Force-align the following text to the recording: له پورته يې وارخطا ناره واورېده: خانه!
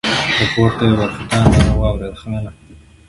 له 0.37 0.45
پورته 0.53 0.83
يې 0.87 0.93
وارخطا 0.99 1.37
ناره 1.51 1.71
واورېده: 1.79 2.17
خانه! 2.21 2.51